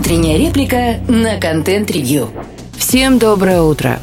Утренняя 0.00 0.38
реплика 0.38 0.98
на 1.08 1.38
контент-ревью. 1.38 2.30
Всем 2.74 3.18
доброе 3.18 3.60
утро. 3.60 4.00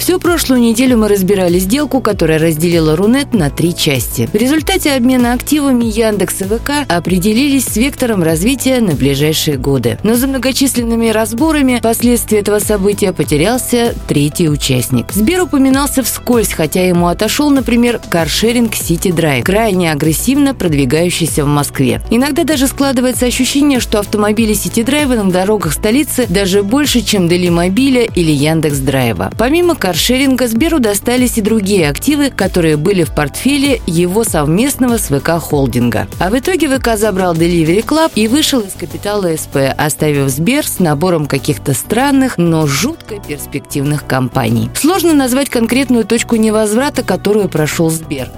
Всю 0.00 0.18
прошлую 0.18 0.62
неделю 0.62 0.96
мы 0.96 1.08
разбирали 1.08 1.58
сделку, 1.58 2.00
которая 2.00 2.38
разделила 2.38 2.96
Рунет 2.96 3.34
на 3.34 3.50
три 3.50 3.76
части. 3.76 4.30
В 4.32 4.34
результате 4.34 4.92
обмена 4.92 5.34
активами 5.34 5.84
Яндекс 5.84 6.40
и 6.40 6.44
ВК 6.44 6.70
определились 6.88 7.66
с 7.66 7.76
вектором 7.76 8.22
развития 8.22 8.80
на 8.80 8.94
ближайшие 8.94 9.58
годы. 9.58 9.98
Но 10.02 10.14
за 10.14 10.26
многочисленными 10.26 11.10
разборами 11.10 11.80
последствия 11.82 12.38
этого 12.38 12.60
события 12.60 13.12
потерялся 13.12 13.94
третий 14.08 14.48
участник. 14.48 15.12
Сбер 15.12 15.42
упоминался 15.42 16.02
вскользь, 16.02 16.54
хотя 16.54 16.82
ему 16.88 17.08
отошел, 17.08 17.50
например, 17.50 18.00
каршеринг 18.08 18.72
City 18.72 19.14
Drive, 19.14 19.42
крайне 19.42 19.92
агрессивно 19.92 20.54
продвигающийся 20.54 21.44
в 21.44 21.48
Москве. 21.48 22.00
Иногда 22.08 22.44
даже 22.44 22.68
складывается 22.68 23.26
ощущение, 23.26 23.80
что 23.80 23.98
автомобили 23.98 24.54
City 24.54 24.82
Drive 24.82 25.22
на 25.22 25.30
дорогах 25.30 25.74
столицы 25.74 26.26
даже 26.26 26.62
больше, 26.62 27.02
чем 27.02 27.28
Делимобиля 27.28 28.04
или 28.04 28.30
Яндекс 28.30 28.78
Драйва. 28.78 29.30
Помимо 29.36 29.74
каршеринга 29.90 30.46
Сберу 30.46 30.78
достались 30.78 31.36
и 31.36 31.40
другие 31.40 31.88
активы, 31.88 32.30
которые 32.30 32.76
были 32.76 33.02
в 33.02 33.12
портфеле 33.12 33.80
его 33.88 34.22
совместного 34.22 34.98
с 34.98 35.08
ВК 35.08 35.30
холдинга. 35.40 36.06
А 36.20 36.30
в 36.30 36.38
итоге 36.38 36.68
ВК 36.68 36.96
забрал 36.96 37.34
Delivery 37.34 37.84
Club 37.84 38.12
и 38.14 38.28
вышел 38.28 38.60
из 38.60 38.74
капитала 38.74 39.36
СП, 39.36 39.56
оставив 39.76 40.28
Сбер 40.28 40.64
с 40.64 40.78
набором 40.78 41.26
каких-то 41.26 41.74
странных, 41.74 42.38
но 42.38 42.68
жутко 42.68 43.16
перспективных 43.18 44.06
компаний. 44.06 44.70
Сложно 44.74 45.12
назвать 45.12 45.50
конкретную 45.50 46.04
точку 46.04 46.36
невозврата, 46.36 47.02
которую 47.02 47.48
прошел 47.48 47.90
Сбер 47.90 48.30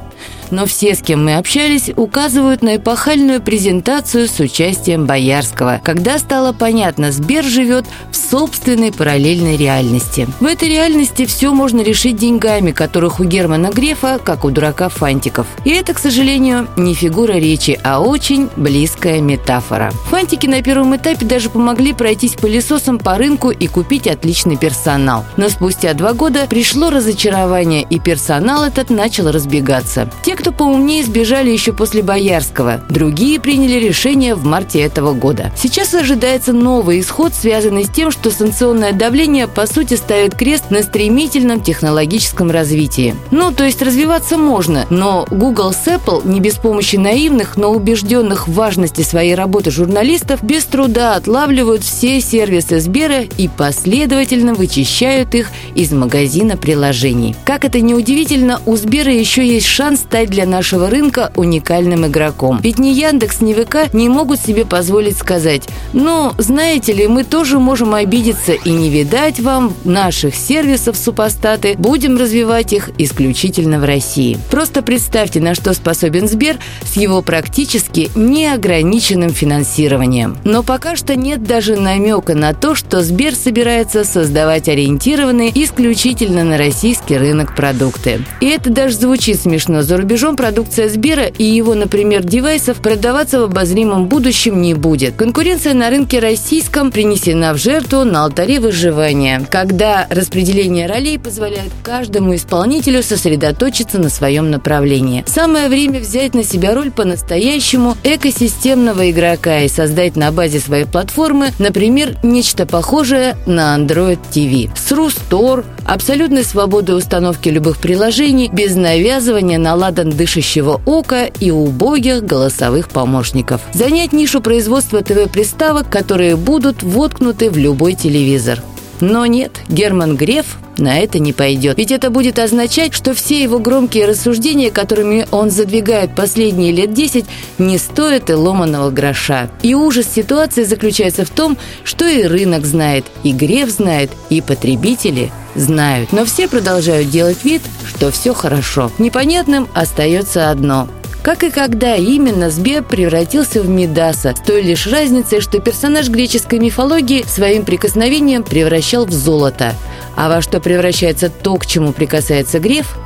но 0.52 0.66
все, 0.66 0.94
с 0.94 1.02
кем 1.02 1.24
мы 1.24 1.36
общались, 1.36 1.90
указывают 1.96 2.62
на 2.62 2.76
эпохальную 2.76 3.42
презентацию 3.42 4.28
с 4.28 4.38
участием 4.38 5.06
Боярского, 5.06 5.80
когда 5.82 6.18
стало 6.18 6.52
понятно, 6.52 7.10
Сбер 7.10 7.44
живет 7.44 7.86
в 8.10 8.16
собственной 8.16 8.92
параллельной 8.92 9.56
реальности. 9.56 10.28
В 10.40 10.46
этой 10.46 10.68
реальности 10.68 11.26
все 11.26 11.52
можно 11.52 11.80
решить 11.80 12.16
деньгами, 12.16 12.70
которых 12.70 13.18
у 13.20 13.24
Германа 13.24 13.70
Грефа, 13.70 14.20
как 14.22 14.44
у 14.44 14.50
дурака 14.50 14.88
Фантиков. 14.88 15.46
И 15.64 15.70
это, 15.70 15.94
к 15.94 15.98
сожалению, 15.98 16.68
не 16.76 16.94
фигура 16.94 17.32
речи, 17.32 17.80
а 17.82 18.00
очень 18.00 18.48
близкая 18.56 19.20
метафора. 19.20 19.90
Фантики 20.10 20.46
на 20.46 20.62
первом 20.62 20.94
этапе 20.94 21.26
даже 21.26 21.50
помогли 21.50 21.92
пройтись 21.92 22.34
пылесосом 22.34 22.98
по 22.98 23.16
рынку 23.16 23.50
и 23.50 23.66
купить 23.66 24.06
отличный 24.06 24.56
персонал. 24.56 25.24
Но 25.36 25.48
спустя 25.48 25.94
два 25.94 26.12
года 26.12 26.46
пришло 26.48 26.90
разочарование, 26.90 27.82
и 27.88 27.98
персонал 27.98 28.64
этот 28.64 28.90
начал 28.90 29.30
разбегаться. 29.30 30.10
Те, 30.22 30.36
кто 30.42 30.50
поумнее, 30.50 31.04
сбежали 31.04 31.50
еще 31.50 31.72
после 31.72 32.02
Боярского. 32.02 32.82
Другие 32.90 33.38
приняли 33.38 33.74
решение 33.74 34.34
в 34.34 34.44
марте 34.44 34.80
этого 34.80 35.12
года. 35.12 35.52
Сейчас 35.56 35.94
ожидается 35.94 36.52
новый 36.52 36.98
исход, 36.98 37.32
связанный 37.32 37.84
с 37.84 37.88
тем, 37.88 38.10
что 38.10 38.32
санкционное 38.32 38.92
давление, 38.92 39.46
по 39.46 39.68
сути, 39.68 39.94
ставит 39.94 40.34
крест 40.34 40.70
на 40.70 40.82
стремительном 40.82 41.60
технологическом 41.60 42.50
развитии. 42.50 43.14
Ну, 43.30 43.52
то 43.52 43.62
есть 43.62 43.82
развиваться 43.82 44.36
можно, 44.36 44.84
но 44.90 45.28
Google 45.30 45.72
с 45.72 45.86
Apple 45.86 46.26
не 46.26 46.40
без 46.40 46.54
помощи 46.54 46.96
наивных, 46.96 47.56
но 47.56 47.70
убежденных 47.70 48.48
в 48.48 48.54
важности 48.54 49.02
своей 49.02 49.36
работы 49.36 49.70
журналистов 49.70 50.42
без 50.42 50.64
труда 50.64 51.14
отлавливают 51.14 51.84
все 51.84 52.20
сервисы 52.20 52.80
Сбера 52.80 53.20
и 53.20 53.46
последовательно 53.46 54.54
вычищают 54.54 55.36
их 55.36 55.52
из 55.76 55.92
магазина 55.92 56.56
приложений. 56.56 57.36
Как 57.44 57.64
это 57.64 57.80
ни 57.80 57.94
удивительно, 57.94 58.60
у 58.66 58.74
Сбера 58.74 59.12
еще 59.12 59.46
есть 59.46 59.66
шанс 59.66 60.00
стать 60.00 60.21
для 60.30 60.46
нашего 60.46 60.88
рынка 60.88 61.32
уникальным 61.36 62.06
игроком. 62.06 62.60
Ведь 62.62 62.78
ни 62.78 62.88
Яндекс, 62.88 63.40
ни 63.40 63.52
ВК 63.52 63.92
не 63.92 64.08
могут 64.08 64.40
себе 64.40 64.64
позволить 64.64 65.18
сказать, 65.18 65.68
ну, 65.92 66.32
знаете 66.38 66.92
ли, 66.92 67.06
мы 67.08 67.24
тоже 67.24 67.58
можем 67.58 67.94
обидеться 67.94 68.52
и 68.52 68.70
не 68.70 68.88
видать 68.88 69.40
вам 69.40 69.74
наших 69.84 70.34
сервисов 70.34 70.96
супостаты, 70.96 71.74
будем 71.76 72.16
развивать 72.16 72.72
их 72.72 72.90
исключительно 72.98 73.78
в 73.78 73.84
России. 73.84 74.38
Просто 74.50 74.82
представьте, 74.82 75.40
на 75.40 75.54
что 75.54 75.74
способен 75.74 76.28
Сбер 76.28 76.58
с 76.84 76.96
его 76.96 77.22
практически 77.22 78.10
неограниченным 78.14 79.30
финансированием. 79.30 80.38
Но 80.44 80.62
пока 80.62 80.96
что 80.96 81.16
нет 81.16 81.42
даже 81.44 81.76
намека 81.76 82.34
на 82.34 82.54
то, 82.54 82.74
что 82.74 83.02
Сбер 83.02 83.34
собирается 83.34 84.04
создавать 84.04 84.68
ориентированные 84.68 85.50
исключительно 85.54 86.44
на 86.44 86.56
российский 86.58 87.16
рынок 87.16 87.54
продукты. 87.56 88.24
И 88.40 88.46
это 88.46 88.70
даже 88.70 88.96
звучит 88.96 89.40
смешно 89.40 89.82
за 89.82 89.96
рубежом 89.96 90.11
рубежом 90.12 90.36
продукция 90.36 90.90
Сбера 90.90 91.24
и 91.24 91.42
его, 91.42 91.74
например, 91.74 92.22
девайсов 92.22 92.82
продаваться 92.82 93.40
в 93.40 93.44
обозримом 93.44 94.08
будущем 94.08 94.60
не 94.60 94.74
будет. 94.74 95.16
Конкуренция 95.16 95.72
на 95.72 95.88
рынке 95.88 96.18
российском 96.18 96.92
принесена 96.92 97.54
в 97.54 97.56
жертву 97.56 98.04
на 98.04 98.24
алтаре 98.24 98.60
выживания, 98.60 99.42
когда 99.50 100.06
распределение 100.10 100.86
ролей 100.86 101.18
позволяет 101.18 101.72
каждому 101.82 102.34
исполнителю 102.34 103.02
сосредоточиться 103.02 103.98
на 103.98 104.10
своем 104.10 104.50
направлении. 104.50 105.24
Самое 105.26 105.70
время 105.70 105.98
взять 105.98 106.34
на 106.34 106.44
себя 106.44 106.74
роль 106.74 106.90
по-настоящему 106.90 107.96
экосистемного 108.04 109.10
игрока 109.10 109.60
и 109.60 109.68
создать 109.68 110.14
на 110.14 110.30
базе 110.30 110.60
своей 110.60 110.84
платформы, 110.84 111.52
например, 111.58 112.18
нечто 112.22 112.66
похожее 112.66 113.34
на 113.46 113.78
Android 113.78 114.18
TV. 114.30 114.68
С 114.76 114.92
Рустор, 114.92 115.64
абсолютной 115.86 116.44
свободой 116.44 116.98
установки 116.98 117.48
любых 117.48 117.78
приложений, 117.78 118.50
без 118.52 118.76
навязывания 118.76 119.58
наладан 120.02 120.16
дышащего 120.16 120.80
ока 120.86 121.24
и 121.24 121.50
убогих 121.50 122.24
голосовых 122.24 122.88
помощников. 122.88 123.60
Занять 123.72 124.12
нишу 124.12 124.40
производства 124.40 125.02
ТВ-приставок, 125.02 125.88
которые 125.88 126.36
будут 126.36 126.82
воткнуты 126.82 127.50
в 127.50 127.56
любой 127.56 127.94
телевизор. 127.94 128.60
Но 129.00 129.26
нет, 129.26 129.60
Герман 129.68 130.16
Греф 130.16 130.58
на 130.82 130.98
это 130.98 131.18
не 131.18 131.32
пойдет. 131.32 131.78
Ведь 131.78 131.90
это 131.90 132.10
будет 132.10 132.38
означать, 132.38 132.92
что 132.92 133.14
все 133.14 133.42
его 133.42 133.58
громкие 133.58 134.06
рассуждения, 134.06 134.70
которыми 134.70 135.26
он 135.30 135.50
задвигает 135.50 136.14
последние 136.14 136.72
лет 136.72 136.92
10, 136.92 137.24
не 137.58 137.78
стоят 137.78 138.28
и 138.28 138.34
ломаного 138.34 138.90
гроша. 138.90 139.48
И 139.62 139.74
ужас 139.74 140.06
ситуации 140.06 140.64
заключается 140.64 141.24
в 141.24 141.30
том, 141.30 141.56
что 141.84 142.06
и 142.06 142.24
рынок 142.24 142.66
знает, 142.66 143.06
и 143.22 143.32
Греф 143.32 143.70
знает, 143.70 144.10
и 144.28 144.40
потребители 144.40 145.32
знают. 145.54 146.12
Но 146.12 146.24
все 146.24 146.48
продолжают 146.48 147.10
делать 147.10 147.44
вид, 147.44 147.62
что 147.88 148.10
все 148.10 148.34
хорошо. 148.34 148.90
Непонятным 148.98 149.68
остается 149.74 150.50
одно– 150.50 150.88
как 151.22 151.44
и 151.44 151.50
когда 151.50 151.94
именно 151.94 152.50
Сбер 152.50 152.82
превратился 152.82 153.62
в 153.62 153.68
Мидаса, 153.68 154.34
с 154.36 154.40
той 154.40 154.62
лишь 154.62 154.86
разницей, 154.86 155.40
что 155.40 155.60
персонаж 155.60 156.08
греческой 156.08 156.58
мифологии 156.58 157.24
своим 157.26 157.64
прикосновением 157.64 158.42
превращал 158.42 159.06
в 159.06 159.12
золото. 159.12 159.74
А 160.16 160.28
во 160.28 160.42
что 160.42 160.60
превращается 160.60 161.30
то, 161.30 161.56
к 161.56 161.66
чему 161.66 161.92
прикасается 161.92 162.58
Греф, 162.58 162.96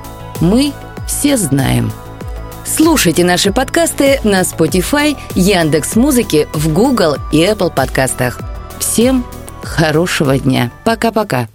мы 0.40 0.72
все 1.06 1.36
знаем. 1.36 1.92
Слушайте 2.64 3.22
наши 3.22 3.52
подкасты 3.52 4.18
на 4.24 4.40
Spotify, 4.40 5.16
Яндекс 5.34 5.94
Музыки, 5.94 6.48
в 6.52 6.72
Google 6.72 7.16
и 7.32 7.44
Apple 7.44 7.72
подкастах. 7.72 8.40
Всем 8.80 9.24
хорошего 9.62 10.38
дня. 10.38 10.72
Пока-пока. 10.84 11.44